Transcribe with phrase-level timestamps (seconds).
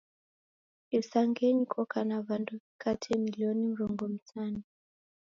[0.99, 4.61] Isangenyi koka na w'andu w'ikate milioni mrongo msanu.